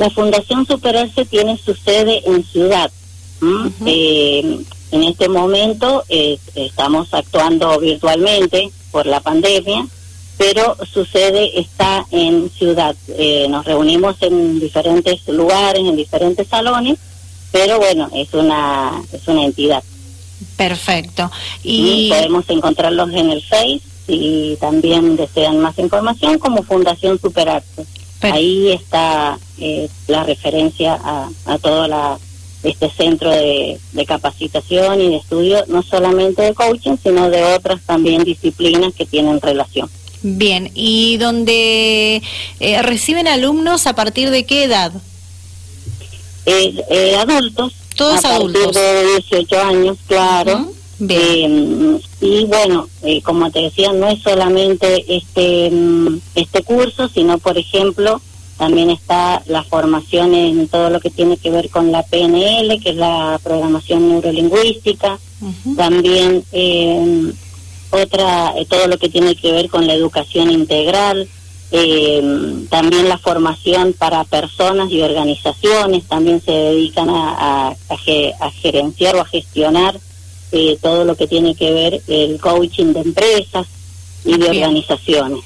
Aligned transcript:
La 0.00 0.08
Fundación 0.08 0.64
Superarse 0.64 1.26
tiene 1.26 1.58
su 1.58 1.74
sede 1.74 2.22
en 2.24 2.42
Ciudad. 2.42 2.90
Eh, 3.84 4.60
en 4.92 5.02
este 5.02 5.28
momento 5.28 6.04
eh, 6.08 6.38
estamos 6.54 7.12
actuando 7.12 7.78
virtualmente 7.78 8.70
por 8.92 9.04
la 9.04 9.20
pandemia, 9.20 9.86
pero 10.38 10.74
su 10.90 11.04
sede 11.04 11.60
está 11.60 12.06
en 12.12 12.48
Ciudad. 12.48 12.96
Eh, 13.08 13.46
nos 13.50 13.66
reunimos 13.66 14.16
en 14.22 14.58
diferentes 14.58 15.28
lugares, 15.28 15.82
en 15.82 15.96
diferentes 15.96 16.48
salones, 16.48 16.98
pero 17.52 17.78
bueno, 17.78 18.08
es 18.14 18.32
una, 18.32 19.02
es 19.12 19.28
una 19.28 19.44
entidad. 19.44 19.84
Perfecto. 20.56 21.30
Y, 21.62 22.08
podemos 22.08 22.48
encontrarlos 22.48 23.10
en 23.12 23.28
el 23.28 23.42
Face 23.42 23.82
si 24.06 24.56
también 24.62 25.16
desean 25.16 25.60
más 25.60 25.78
información 25.78 26.38
como 26.38 26.62
Fundación 26.62 27.20
Superarte. 27.20 27.84
Ahí 28.20 28.70
está 28.72 29.38
eh, 29.58 29.88
la 30.06 30.24
referencia 30.24 30.94
a, 30.94 31.30
a 31.46 31.58
todo 31.58 31.88
la, 31.88 32.18
este 32.62 32.90
centro 32.90 33.30
de, 33.30 33.78
capacitación 34.06 35.00
y 35.00 35.10
de 35.10 35.16
estudio, 35.16 35.64
no 35.68 35.82
solamente 35.82 36.42
de 36.42 36.54
coaching, 36.54 36.96
sino 37.02 37.30
de 37.30 37.42
otras 37.54 37.80
también 37.82 38.24
disciplinas 38.24 38.94
que 38.94 39.06
tienen 39.06 39.40
relación. 39.40 39.88
Bien, 40.22 40.70
¿y 40.74 41.16
dónde 41.16 42.22
eh, 42.60 42.82
reciben 42.82 43.28
alumnos 43.28 43.86
a 43.86 43.94
partir 43.94 44.30
de 44.30 44.44
qué 44.44 44.64
edad? 44.64 44.92
Eh, 46.46 46.74
eh, 46.90 47.16
adultos. 47.16 47.74
Todos 47.96 48.24
a 48.24 48.36
adultos. 48.36 48.62
Partir 48.64 48.82
de 48.82 49.04
18 49.28 49.60
años, 49.60 49.98
claro. 50.06 50.72
Bien. 51.00 52.00
y 52.20 52.44
bueno, 52.44 52.88
como 53.24 53.50
te 53.50 53.60
decía, 53.60 53.92
no 53.92 54.08
es 54.08 54.22
solamente 54.22 55.04
este, 55.08 55.70
mm, 55.70 56.20
este 56.34 56.62
curso, 56.62 57.08
sino, 57.08 57.38
por 57.38 57.56
ejemplo, 57.56 58.20
también 58.60 58.90
está 58.90 59.42
la 59.46 59.64
formación 59.64 60.34
en 60.34 60.68
todo 60.68 60.90
lo 60.90 61.00
que 61.00 61.08
tiene 61.08 61.38
que 61.38 61.50
ver 61.50 61.70
con 61.70 61.90
la 61.90 62.02
PNL, 62.02 62.78
que 62.78 62.90
es 62.90 62.96
la 62.96 63.40
programación 63.42 64.10
neurolingüística. 64.10 65.18
También 65.78 66.44
eh, 66.52 67.32
otra, 67.88 68.52
eh, 68.58 68.66
todo 68.66 68.86
lo 68.86 68.98
que 68.98 69.08
tiene 69.08 69.34
que 69.34 69.50
ver 69.50 69.70
con 69.70 69.86
la 69.86 69.94
educación 69.94 70.50
integral. 70.50 71.26
Eh, 71.72 72.66
también 72.68 73.08
la 73.08 73.16
formación 73.16 73.94
para 73.94 74.24
personas 74.24 74.90
y 74.90 75.00
organizaciones 75.00 76.04
también 76.04 76.42
se 76.42 76.52
dedican 76.52 77.08
a, 77.08 77.68
a, 77.68 78.50
gerenciar 78.60 79.16
o 79.16 79.22
a 79.22 79.24
gestionar 79.24 79.98
todo 80.80 81.04
lo 81.04 81.16
que 81.16 81.26
tiene 81.26 81.54
que 81.54 81.72
ver 81.72 82.02
el 82.06 82.40
coaching 82.40 82.92
de 82.92 83.00
empresas 83.00 83.66
y 84.24 84.36
de 84.36 84.48
organizaciones. 84.48 85.40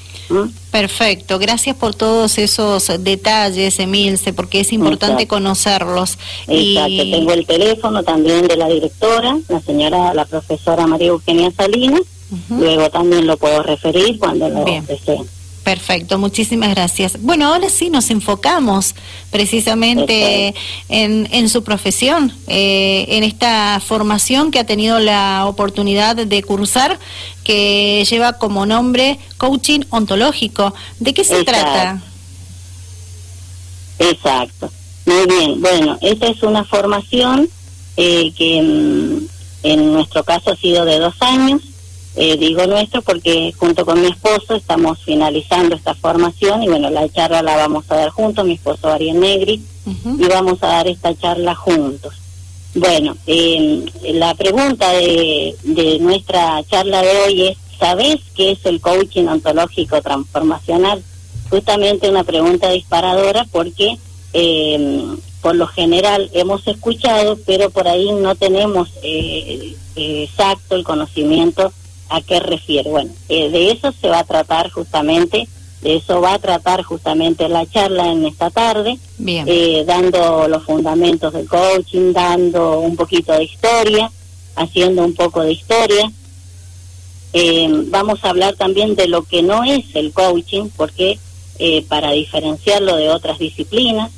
Perfecto, 0.71 1.39
gracias 1.39 1.77
por 1.77 1.95
todos 1.95 2.39
esos 2.39 2.91
detalles, 3.01 3.79
Emilce, 3.79 4.33
porque 4.33 4.61
es 4.61 4.73
importante 4.73 5.27
conocerlos. 5.27 6.19
Exacto, 6.49 7.03
tengo 7.11 7.33
el 7.33 7.47
teléfono 7.47 8.03
también 8.03 8.47
de 8.47 8.57
la 8.57 8.69
directora, 8.69 9.39
la 9.49 9.61
señora, 9.61 10.15
la 10.15 10.25
profesora 10.25 10.87
María 10.87 11.09
Eugenia 11.09 11.51
Salinas, 11.51 12.01
luego 12.49 12.91
también 12.91 13.27
lo 13.27 13.37
puedo 13.37 13.63
referir 13.63 14.19
cuando 14.19 14.49
lo 14.49 14.65
deseen. 14.65 15.27
Perfecto, 15.65 16.19
muchísimas 16.19 16.75
gracias. 16.75 17.23
Bueno, 17.23 17.47
ahora 17.47 17.71
sí 17.71 17.89
nos 17.89 18.11
enfocamos 18.11 18.95
precisamente 19.31 20.55
en, 20.91 21.27
en, 21.33 21.49
su 21.49 21.65
profesión, 21.65 22.35
eh, 22.49 23.07
en 23.09 23.25
esta 23.25 23.81
formación 23.81 24.51
que 24.51 24.59
ha 24.59 24.67
tenido 24.67 24.99
la 24.99 25.47
oportunidad 25.47 26.17
de 26.17 26.43
cursar, 26.43 26.99
que 27.45 28.05
lleva 28.09 28.35
como 28.35 28.67
nombre 28.67 29.19
Coaching 29.39 29.81
Ontológico. 29.89 30.75
¿De 31.01 31.15
qué 31.15 31.25
se 31.25 31.45
trata? 31.45 32.03
Exacto. 33.99 34.71
Muy 35.07 35.27
bien. 35.27 35.63
Bueno, 35.63 35.97
esta 36.03 36.27
es 36.27 36.43
una 36.43 36.65
formación 36.65 37.49
eh, 37.97 38.33
que 38.37 38.59
en 39.63 39.93
nuestro 39.95 40.25
caso 40.25 40.51
ha 40.51 40.57
sido 40.57 40.85
de 40.85 40.99
dos 40.99 41.15
años 41.21 41.63
eh, 42.17 42.37
digo 42.37 42.67
nuestro 42.67 43.03
porque 43.03 43.53
junto 43.57 43.85
con 43.85 44.01
mi 44.01 44.07
esposo 44.07 44.55
estamos 44.55 45.01
finalizando 45.03 45.75
esta 45.75 45.95
formación 45.95 46.63
y 46.63 46.69
bueno, 46.69 46.89
la 46.91 47.09
charla 47.09 47.43
la 47.43 47.57
vamos 47.57 47.85
a 47.89 47.97
dar 47.97 48.11
juntos, 48.11 48.45
mi 48.45 48.55
esposo 48.55 48.89
Ariel 48.89 49.19
Negri, 49.19 49.61
y 49.87 50.27
vamos 50.29 50.63
a 50.63 50.69
dar 50.69 50.89
esta 50.89 51.15
charla 51.15 51.55
juntos. 51.55 52.15
Bueno, 52.75 53.17
eh, 53.27 53.85
la 54.15 54.35
pregunta 54.35 54.91
de, 54.93 55.55
de 55.63 55.99
nuestra 55.99 56.63
charla 56.65 57.03
de 57.03 57.17
hoy 57.19 57.43
es, 57.49 57.59
¿sabes 57.79 58.17
qué 58.35 58.53
es 58.53 58.65
el 58.65 58.81
coaching 58.81 59.27
ontológico 59.27 60.01
transformacional? 60.01 61.03
Justamente 61.51 62.09
una 62.09 62.25
pregunta 62.25 62.71
disparadora 62.71 63.47
porque 63.51 63.99
eh, 64.33 65.07
por 65.41 65.57
lo 65.57 65.67
general 65.67 66.31
hemos 66.33 66.67
escuchado, 66.67 67.39
pero 67.45 67.71
por 67.71 67.87
ahí 67.87 68.11
no 68.13 68.35
tenemos 68.35 68.89
eh, 69.03 69.77
exacto 69.95 70.75
el 70.75 70.85
conocimiento 70.85 71.73
¿A 72.09 72.21
qué 72.21 72.41
refiere? 72.41 72.91
Bueno, 72.91 73.11
eh, 73.29 73.51
de 73.51 73.71
eso 73.71 73.93
se 73.93 74.09
va 74.09 74.21
a 74.21 74.25
tratar 74.25 74.71
justamente, 74.71 75.49
de 75.81 75.97
eso 75.97 76.21
va 76.21 76.35
a 76.35 76.39
tratar 76.39 76.83
justamente 76.83 77.49
la 77.49 77.67
charla 77.67 78.13
en 78.13 78.27
esta 78.27 78.51
tarde, 78.51 78.99
eh, 79.27 79.85
dando 79.87 80.47
los 80.49 80.65
fundamentos 80.65 81.33
del 81.33 81.49
coaching, 81.49 82.13
dando 82.13 82.81
un 82.81 82.97
poquito 82.97 83.33
de 83.33 83.45
historia, 83.45 84.11
haciendo 84.57 85.05
un 85.05 85.15
poco 85.15 85.43
de 85.43 85.53
historia. 85.53 86.11
Eh, 87.33 87.69
vamos 87.89 88.25
a 88.25 88.31
hablar 88.31 88.55
también 88.55 88.95
de 88.95 89.09
lo 89.09 89.23
que 89.25 89.43
no 89.43 89.65
es 89.65 89.85
el 89.95 90.13
coaching, 90.13 90.69
porque 90.77 91.19
para 91.89 92.11
diferenciarlo 92.11 92.97
de 92.97 93.11
otras 93.11 93.39
disciplinas, 93.39 94.11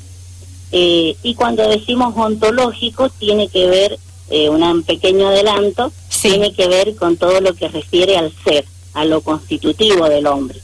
y 0.71 1.35
cuando 1.35 1.67
decimos 1.69 2.13
ontológico 2.17 3.09
tiene 3.09 3.47
que 3.47 3.67
ver 3.67 3.99
eh, 4.29 4.49
un 4.49 4.83
pequeño 4.83 5.29
adelanto, 5.29 5.91
tiene 6.29 6.53
que 6.53 6.67
ver 6.67 6.95
con 6.95 7.17
todo 7.17 7.41
lo 7.41 7.53
que 7.53 7.67
refiere 7.67 8.17
al 8.17 8.31
ser, 8.43 8.65
a 8.93 9.05
lo 9.05 9.21
constitutivo 9.21 10.07
del 10.09 10.27
hombre. 10.27 10.59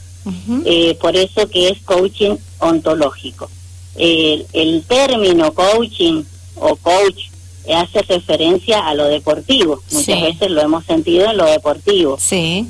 Eh, 0.66 0.98
por 1.02 1.16
eso 1.18 1.50
que 1.50 1.70
es 1.70 1.82
coaching 1.82 2.36
ontológico. 2.60 3.50
el 3.96 4.84
término 4.88 5.54
coaching 5.54 6.24
o 6.56 6.76
coach 6.78 7.34
hace 7.72 8.02
referencia 8.02 8.86
a 8.88 8.94
lo 8.94 9.06
deportivo. 9.06 9.82
Muchas 9.92 10.22
veces 10.22 10.52
lo 10.52 10.62
hemos 10.62 10.86
sentido 10.86 11.30
en 11.30 11.38
lo 11.38 11.46
deportivo. 11.46 12.18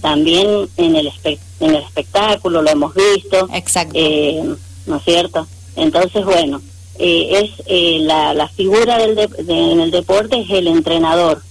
También 0.01 0.69
en 0.77 0.95
el, 0.95 1.11
en 1.59 1.75
el 1.75 1.75
espectáculo 1.77 2.61
lo 2.61 2.69
hemos 2.69 2.93
visto. 2.93 3.47
Exacto. 3.53 3.93
Eh, 3.95 4.43
¿No 4.85 4.97
es 4.97 5.03
cierto? 5.03 5.47
Entonces, 5.75 6.23
bueno, 6.25 6.61
eh, 6.99 7.41
es 7.43 7.65
eh, 7.65 7.99
la, 8.01 8.33
la, 8.33 8.47
figura 8.47 8.99
del 8.99 9.17
en 9.17 9.79
el 9.79 9.89
deporte 9.89 10.41
es 10.41 10.49
el 10.51 10.67
entrenador, 10.67 11.41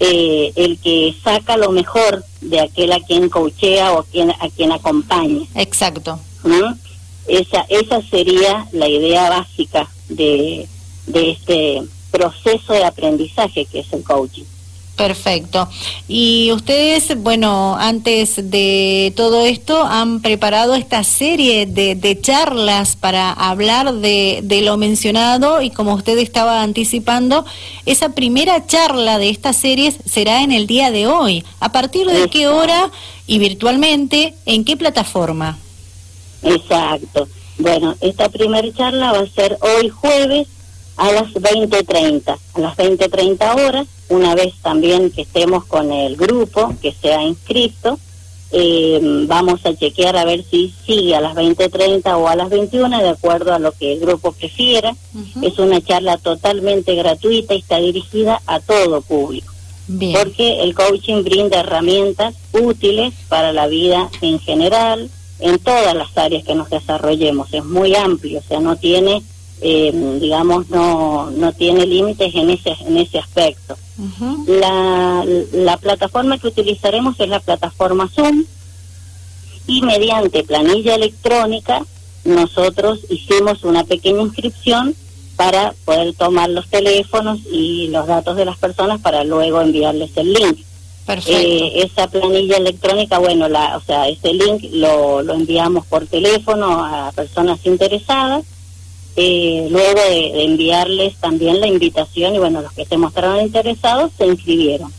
eh, 0.00 0.52
el 0.56 0.78
que 0.78 1.14
saca 1.22 1.56
lo 1.56 1.70
mejor 1.70 2.24
de 2.40 2.60
aquel 2.60 2.92
a 2.92 3.00
quien 3.00 3.28
coachea 3.28 3.92
o 3.92 4.00
a 4.00 4.04
quien, 4.04 4.30
a 4.30 4.48
quien 4.54 4.72
acompaña. 4.72 5.46
Exacto. 5.54 6.18
Esa, 7.26 7.66
esa 7.68 8.00
sería 8.02 8.66
la 8.72 8.88
idea 8.88 9.28
básica 9.28 9.88
de, 10.08 10.66
de 11.06 11.30
este 11.30 11.82
proceso 12.10 12.72
de 12.72 12.84
aprendizaje 12.84 13.66
que 13.66 13.80
es 13.80 13.92
el 13.92 14.02
coaching. 14.02 14.44
Perfecto. 14.98 15.68
Y 16.08 16.50
ustedes, 16.50 17.16
bueno, 17.22 17.76
antes 17.78 18.50
de 18.50 19.12
todo 19.14 19.46
esto, 19.46 19.84
han 19.84 20.20
preparado 20.20 20.74
esta 20.74 21.04
serie 21.04 21.66
de, 21.66 22.18
charlas 22.20 22.96
para 22.96 23.30
hablar 23.30 23.94
de, 23.94 24.60
lo 24.64 24.76
mencionado 24.76 25.62
y 25.62 25.70
como 25.70 25.94
usted 25.94 26.18
estaba 26.18 26.62
anticipando, 26.62 27.44
esa 27.86 28.08
primera 28.08 28.66
charla 28.66 29.20
de 29.20 29.28
esta 29.28 29.52
serie 29.52 29.92
será 29.92 30.42
en 30.42 30.50
el 30.50 30.66
día 30.66 30.90
de 30.90 31.06
hoy. 31.06 31.44
¿A 31.60 31.70
partir 31.70 32.08
de 32.08 32.28
qué 32.28 32.48
hora 32.48 32.90
y 33.28 33.38
virtualmente? 33.38 34.34
¿En 34.46 34.64
qué 34.64 34.76
plataforma? 34.76 35.58
Exacto. 36.42 37.28
Bueno, 37.56 37.94
esta 38.00 38.28
primera 38.30 38.66
charla 38.72 39.12
va 39.12 39.20
a 39.20 39.26
ser 39.28 39.58
hoy 39.60 39.90
jueves 39.90 40.48
a 40.98 41.12
las 41.12 41.32
20.30, 41.32 42.38
a 42.54 42.60
las 42.60 42.76
20.30 42.76 43.64
horas, 43.64 43.86
una 44.08 44.34
vez 44.34 44.54
también 44.60 45.10
que 45.10 45.22
estemos 45.22 45.64
con 45.64 45.92
el 45.92 46.16
grupo 46.16 46.74
que 46.82 46.92
se 46.92 47.12
ha 47.12 47.22
inscrito, 47.22 47.98
eh, 48.50 48.98
vamos 49.28 49.64
a 49.64 49.76
chequear 49.76 50.16
a 50.16 50.24
ver 50.24 50.42
si 50.42 50.74
sigue 50.84 51.14
a 51.14 51.20
las 51.20 51.36
20.30 51.36 52.16
o 52.16 52.28
a 52.28 52.34
las 52.34 52.48
21, 52.50 52.98
de 52.98 53.10
acuerdo 53.10 53.54
a 53.54 53.60
lo 53.60 53.72
que 53.72 53.92
el 53.92 54.00
grupo 54.00 54.32
prefiera. 54.32 54.96
Es 55.40 55.58
una 55.58 55.80
charla 55.80 56.16
totalmente 56.18 56.94
gratuita 56.94 57.54
y 57.54 57.58
está 57.58 57.78
dirigida 57.78 58.40
a 58.46 58.58
todo 58.58 59.00
público. 59.02 59.52
Porque 60.12 60.62
el 60.62 60.74
coaching 60.74 61.22
brinda 61.22 61.60
herramientas 61.60 62.34
útiles 62.52 63.14
para 63.28 63.52
la 63.52 63.68
vida 63.68 64.10
en 64.20 64.40
general, 64.40 65.10
en 65.38 65.58
todas 65.60 65.94
las 65.94 66.16
áreas 66.18 66.44
que 66.44 66.54
nos 66.54 66.70
desarrollemos. 66.70 67.54
Es 67.54 67.64
muy 67.64 67.94
amplio, 67.94 68.40
o 68.40 68.42
sea, 68.42 68.60
no 68.60 68.76
tiene 68.76 69.22
eh, 69.60 70.18
digamos, 70.20 70.68
no, 70.70 71.30
no 71.30 71.52
tiene 71.52 71.86
límites 71.86 72.34
en 72.34 72.50
ese, 72.50 72.76
en 72.86 72.96
ese 72.96 73.18
aspecto. 73.18 73.76
la, 74.46 75.24
la 75.52 75.76
plataforma 75.76 76.38
que 76.38 76.48
utilizaremos 76.48 77.18
es 77.18 77.28
la 77.28 77.40
plataforma 77.40 78.08
Zoom 78.08 78.44
y 79.66 79.82
mediante 79.82 80.44
planilla 80.44 80.94
electrónica 80.94 81.84
nosotros 82.24 83.00
hicimos 83.08 83.64
una 83.64 83.84
pequeña 83.84 84.22
inscripción 84.22 84.94
para 85.36 85.72
poder 85.84 86.14
tomar 86.14 86.50
los 86.50 86.68
teléfonos 86.68 87.38
y 87.50 87.88
los 87.88 88.06
datos 88.06 88.36
de 88.36 88.44
las 88.44 88.58
personas 88.58 89.00
para 89.00 89.24
luego 89.24 89.60
enviarles 89.60 90.10
el 90.16 90.32
link. 90.32 90.58
Eh, 91.26 91.84
esa 91.86 92.06
planilla 92.08 92.58
electrónica, 92.58 93.18
bueno, 93.18 93.48
la, 93.48 93.78
o 93.78 93.80
sea, 93.80 94.08
ese 94.08 94.34
link 94.34 94.64
lo, 94.72 95.22
lo 95.22 95.34
enviamos 95.34 95.86
por 95.86 96.06
teléfono 96.06 96.84
a 96.84 97.12
personas 97.12 97.60
interesadas, 97.64 98.44
eh, 99.20 99.66
luego 99.68 100.00
de, 100.00 100.44
enviarles 100.44 101.16
también 101.16 101.60
la 101.60 101.66
invitación 101.66 102.36
y 102.36 102.38
bueno, 102.38 102.62
los 102.62 102.72
que 102.72 102.84
se 102.84 102.96
mostraron 102.96 103.40
interesados 103.40 104.12
se 104.16 104.26
inscribieron. 104.26 104.92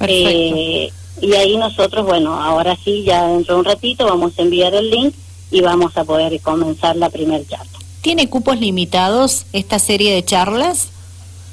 Eh, 0.00 0.90
y 1.20 1.32
ahí 1.34 1.58
nosotros, 1.58 2.06
bueno, 2.06 2.32
ahora 2.42 2.78
sí, 2.82 3.02
ya 3.04 3.26
dentro 3.26 3.56
de 3.56 3.60
un 3.60 3.66
ratito 3.66 4.06
vamos 4.06 4.32
a 4.38 4.42
enviar 4.42 4.74
el 4.74 4.88
link 4.88 5.14
y 5.50 5.60
vamos 5.60 5.94
a 5.98 6.04
poder 6.04 6.40
comenzar 6.40 6.96
la 6.96 7.10
primera 7.10 7.44
charla. 7.46 7.78
¿Tiene 8.00 8.30
cupos 8.30 8.58
limitados 8.58 9.44
esta 9.52 9.78
serie 9.78 10.14
de 10.14 10.24
charlas? 10.24 10.88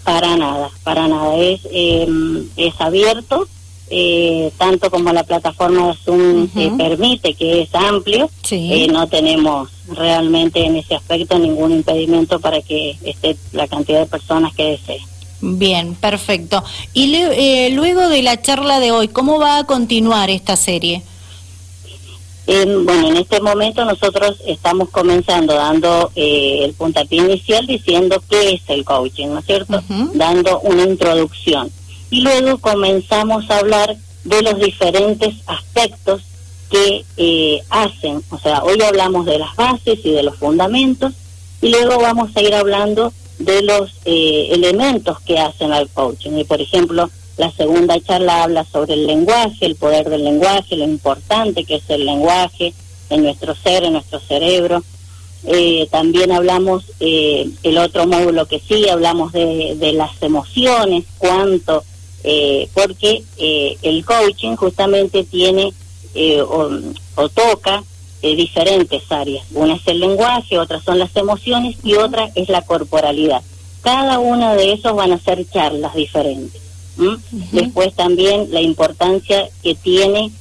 Para 0.05 0.37
nada, 0.37 0.69
para 0.85 1.09
nada. 1.09 1.35
Es, 1.35 1.67
em, 1.69 2.47
es 2.55 2.79
abierto 2.79 3.45
eh, 3.87 4.51
tanto 4.57 4.89
como 4.89 5.13
la 5.13 5.23
plataforma 5.23 5.95
Zoom 6.03 6.47
permite, 6.75 7.35
que 7.35 7.61
es 7.61 7.75
amplio, 7.75 8.31
eh, 8.49 8.87
no 8.87 9.07
tenemos 9.07 9.69
realmente 9.89 10.65
en 10.65 10.77
ese 10.77 10.95
aspecto 10.95 11.37
ningún 11.37 11.71
impedimento 11.71 12.39
para 12.39 12.61
que 12.63 12.97
esté 13.03 13.37
la 13.51 13.67
cantidad 13.67 13.99
de 13.99 14.05
personas 14.07 14.55
que 14.55 14.71
desee. 14.71 15.01
Bien, 15.41 15.93
perfecto. 15.93 16.63
Y 16.93 17.13
eh, 17.13 17.69
luego 17.73 18.09
de 18.09 18.23
la 18.23 18.41
charla 18.41 18.79
de 18.79 18.91
hoy, 18.91 19.07
¿cómo 19.07 19.39
va 19.39 19.59
a 19.59 19.63
continuar 19.65 20.29
esta 20.29 20.55
serie? 20.55 21.03
bueno, 22.47 23.07
en 23.07 23.17
este 23.17 23.41
momento 23.41 23.83
nosotros 23.85 24.37
estamos 24.45 24.89
comenzando 24.89 25.55
dando 25.55 26.11
el 26.15 26.71
puntapié 26.75 27.21
inicial 27.21 27.65
diciendo 27.65 28.21
qué 28.29 28.51
es 28.51 28.61
el 28.67 28.85
coaching, 28.85 29.29
¿no 29.29 29.39
es 29.39 29.45
cierto? 29.47 29.81
Dando 30.13 30.59
una 30.59 30.83
introducción 30.83 31.71
y 32.09 32.21
luego 32.21 32.57
comenzamos 32.59 33.49
a 33.49 33.59
hablar 33.59 33.95
de 34.23 34.41
los 34.41 34.59
diferentes 34.59 35.35
aspectos 35.45 36.23
que 36.69 37.05
eh, 37.17 37.61
hacen, 37.69 38.21
o 38.29 38.39
sea, 38.39 38.63
hoy 38.63 38.81
hablamos 38.81 39.25
de 39.25 39.39
las 39.39 39.55
bases 39.55 39.99
y 40.03 40.11
de 40.11 40.23
los 40.23 40.35
fundamentos 40.35 41.13
y 41.61 41.69
luego 41.69 41.99
vamos 41.99 42.35
a 42.35 42.41
ir 42.41 42.53
hablando 42.53 43.13
de 43.39 43.61
los 43.61 43.91
eh, 44.05 44.49
elementos 44.51 45.19
que 45.21 45.37
hacen 45.37 45.73
al 45.73 45.89
coaching. 45.89 46.31
Y 46.37 46.43
por 46.43 46.61
ejemplo, 46.61 47.09
la 47.37 47.51
segunda 47.51 47.99
charla 48.01 48.43
habla 48.43 48.65
sobre 48.65 48.93
el 48.93 49.07
lenguaje, 49.07 49.65
el 49.65 49.75
poder 49.75 50.09
del 50.09 50.23
lenguaje, 50.23 50.75
lo 50.75 50.85
importante 50.85 51.63
que 51.65 51.75
es 51.75 51.89
el 51.89 52.05
lenguaje 52.05 52.73
en 53.09 53.23
nuestro 53.23 53.55
ser, 53.55 53.83
en 53.83 53.93
nuestro 53.93 54.19
cerebro. 54.19 54.83
Eh, 55.47 55.87
también 55.91 56.31
hablamos, 56.31 56.85
el 56.99 57.77
otro 57.77 58.07
módulo 58.07 58.47
que 58.47 58.59
sí, 58.59 58.89
hablamos 58.89 59.31
de, 59.31 59.75
de 59.77 59.93
las 59.93 60.19
emociones, 60.21 61.03
cuánto 61.19 61.83
eh, 62.27 62.69
porque 62.73 63.23
eh, 63.37 63.77
el 63.83 64.03
coaching 64.03 64.55
justamente 64.55 65.23
tiene 65.25 65.71
eh, 66.15 66.41
o, 66.41 67.29
toca 67.29 67.83
diferentes 68.23 69.03
áreas. 69.11 69.45
Una 69.51 69.75
es 69.75 69.87
el 69.87 69.99
lenguaje, 69.99 70.57
otras 70.57 70.83
son 70.83 70.97
las 70.97 71.15
emociones 71.15 71.75
y 71.83 71.93
otra 71.93 72.31
es 72.33 72.49
la 72.49 72.63
corporalidad. 72.63 73.43
Cada 73.81 74.17
una 74.17 74.55
de 74.55 74.73
esos 74.73 74.95
van 74.95 75.11
a 75.11 75.19
ser 75.19 75.47
charlas 75.47 75.93
diferentes. 75.93 76.59
Después 77.51 77.93
también 77.93 78.47
la 78.49 78.61
importancia 78.61 79.47
que 79.61 79.75
tiene, 79.75 80.31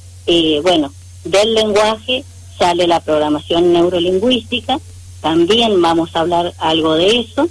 bueno, 0.63 0.91
del 1.25 1.53
lenguaje 1.53 2.23
sale 2.57 2.87
la 2.87 3.01
programación 3.01 3.71
neurolingüística, 3.71 4.79
también 5.21 5.79
vamos 5.79 6.15
a 6.15 6.21
hablar 6.21 6.55
algo 6.57 6.95
de 6.95 7.19
eso 7.19 7.47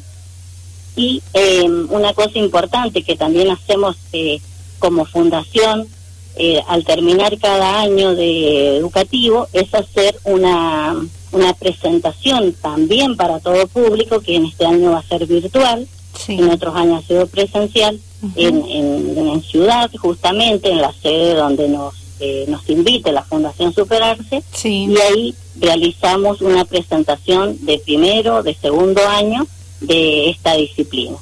y 0.96 1.22
eh, 1.32 1.68
una 1.90 2.12
cosa 2.14 2.38
importante 2.38 3.02
que 3.02 3.16
también 3.16 3.50
hacemos 3.50 3.96
eh, 4.12 4.40
como 4.78 5.04
fundación 5.04 5.88
eh, 6.36 6.60
al 6.66 6.84
terminar 6.84 7.38
cada 7.38 7.80
año 7.80 8.14
de 8.14 8.76
educativo 8.76 9.46
es 9.52 9.72
hacer 9.72 10.16
una, 10.24 10.96
una 11.30 11.52
presentación 11.54 12.54
también 12.60 13.16
para 13.16 13.38
todo 13.38 13.68
público, 13.68 14.20
que 14.20 14.34
en 14.36 14.46
este 14.46 14.66
año 14.66 14.90
va 14.90 14.98
a 14.98 15.02
ser 15.02 15.26
virtual, 15.26 15.86
en 16.26 16.50
otros 16.50 16.74
años 16.74 17.04
ha 17.04 17.06
sido 17.06 17.26
presencial, 17.26 18.00
en, 18.36 18.64
en, 18.64 19.42
ciudad, 19.42 19.90
justamente 19.96 20.70
en 20.70 20.80
la 20.80 20.92
sede 20.92 21.34
donde 21.34 21.68
nos, 21.68 21.94
eh, 22.18 22.46
nos 22.48 22.68
invite 22.68 23.12
la 23.12 23.22
Fundación 23.22 23.72
Superarse, 23.72 24.42
y 24.64 24.96
ahí 24.96 25.34
realizamos 25.60 26.40
una 26.40 26.64
presentación 26.64 27.64
de 27.64 27.78
primero, 27.78 28.42
de 28.42 28.54
segundo 28.54 29.06
año, 29.06 29.46
de 29.86 30.30
esta 30.30 30.54
disciplina. 30.54 31.16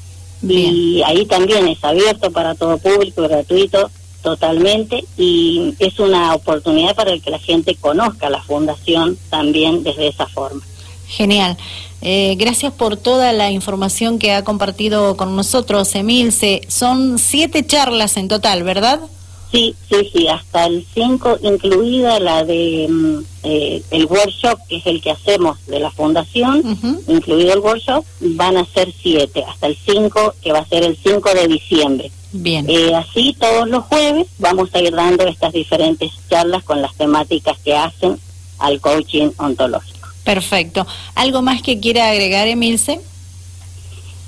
Y 0.48 1.02
ahí 1.02 1.24
también 1.26 1.68
es 1.68 1.82
abierto 1.84 2.32
para 2.32 2.54
todo 2.54 2.78
público, 2.78 3.22
gratuito 3.22 3.90
totalmente 4.22 5.04
y 5.18 5.74
es 5.78 5.98
una 5.98 6.34
oportunidad 6.34 6.94
para 6.94 7.18
que 7.18 7.30
la 7.30 7.38
gente 7.38 7.74
conozca 7.74 8.30
la 8.30 8.42
fundación 8.42 9.18
también 9.30 9.82
desde 9.82 10.08
esa 10.08 10.26
forma. 10.26 10.62
Genial. 11.08 11.56
Eh, 12.00 12.34
gracias 12.38 12.72
por 12.72 12.96
toda 12.96 13.32
la 13.32 13.50
información 13.50 14.18
que 14.18 14.32
ha 14.32 14.42
compartido 14.42 15.16
con 15.16 15.36
nosotros, 15.36 15.94
Emilce. 15.94 16.62
Son 16.68 17.18
siete 17.18 17.64
charlas 17.66 18.16
en 18.16 18.28
total, 18.28 18.62
¿verdad? 18.64 19.00
Sí, 19.52 19.76
sí, 19.90 20.10
sí, 20.10 20.28
hasta 20.28 20.64
el 20.64 20.86
5, 20.94 21.40
incluida 21.42 22.18
la 22.18 22.42
de 22.42 22.86
mm, 22.88 23.18
eh, 23.42 23.82
el 23.90 24.06
workshop, 24.06 24.58
que 24.66 24.76
es 24.76 24.86
el 24.86 25.02
que 25.02 25.10
hacemos 25.10 25.58
de 25.66 25.78
la 25.78 25.90
fundación, 25.90 26.62
incluido 27.06 27.52
el 27.52 27.58
workshop, 27.58 28.02
van 28.20 28.56
a 28.56 28.64
ser 28.64 28.90
siete, 29.02 29.44
hasta 29.46 29.66
el 29.66 29.76
5, 29.76 30.34
que 30.40 30.52
va 30.52 30.60
a 30.60 30.68
ser 30.68 30.84
el 30.84 30.96
5 30.96 31.34
de 31.34 31.48
diciembre. 31.48 32.10
Bien. 32.32 32.64
Eh, 32.66 32.94
así, 32.94 33.36
todos 33.38 33.68
los 33.68 33.84
jueves 33.84 34.26
vamos 34.38 34.70
a 34.72 34.80
ir 34.80 34.94
dando 34.94 35.26
estas 35.26 35.52
diferentes 35.52 36.10
charlas 36.30 36.64
con 36.64 36.80
las 36.80 36.94
temáticas 36.94 37.58
que 37.58 37.76
hacen 37.76 38.18
al 38.58 38.80
coaching 38.80 39.32
ontológico. 39.36 40.08
Perfecto. 40.24 40.86
¿Algo 41.14 41.42
más 41.42 41.60
que 41.60 41.78
quiera 41.78 42.08
agregar, 42.08 42.48
Emilce? 42.48 43.00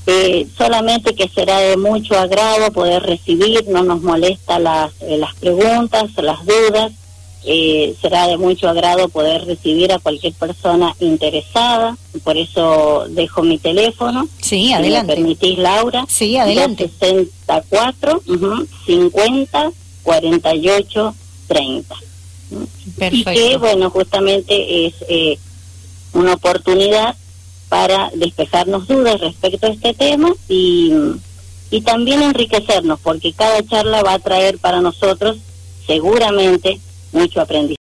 Eh, 0.06 0.46
solamente 0.56 1.14
que 1.14 1.28
será 1.28 1.60
de 1.60 1.76
mucho 1.76 2.18
agrado 2.18 2.70
poder 2.72 3.02
recibir, 3.02 3.66
no 3.68 3.82
nos 3.82 4.02
molesta 4.02 4.58
las, 4.58 4.92
eh, 5.00 5.16
las 5.16 5.34
preguntas, 5.36 6.10
las 6.16 6.44
dudas, 6.44 6.92
eh, 7.46 7.94
será 8.00 8.26
de 8.26 8.38
mucho 8.38 8.68
agrado 8.68 9.08
poder 9.08 9.44
recibir 9.44 9.92
a 9.92 9.98
cualquier 9.98 10.32
persona 10.34 10.94
interesada, 11.00 11.96
por 12.22 12.38
eso 12.38 13.06
dejo 13.10 13.42
mi 13.42 13.58
teléfono. 13.58 14.26
Sí, 14.40 14.72
adelante. 14.72 15.14
Si 15.14 15.20
me 15.20 15.26
permitís, 15.26 15.58
Laura. 15.58 16.06
Sí, 16.08 16.36
adelante. 16.36 16.90
64 16.98 18.22
50 18.86 19.72
48 20.02 21.14
30. 21.46 21.94
Perfecto. 22.98 23.30
Y 23.30 23.34
que, 23.34 23.56
bueno, 23.58 23.90
justamente 23.90 24.86
es 24.86 24.94
eh, 25.08 25.38
una 26.12 26.34
oportunidad 26.34 27.16
para 27.68 28.10
despejarnos 28.14 28.86
dudas 28.86 29.20
respecto 29.20 29.66
a 29.66 29.70
este 29.70 29.94
tema 29.94 30.32
y, 30.48 30.92
y 31.70 31.80
también 31.80 32.22
enriquecernos, 32.22 33.00
porque 33.00 33.32
cada 33.32 33.62
charla 33.64 34.02
va 34.02 34.14
a 34.14 34.18
traer 34.18 34.58
para 34.58 34.80
nosotros 34.80 35.38
seguramente 35.86 36.80
mucho 37.12 37.40
aprendizaje. 37.40 37.76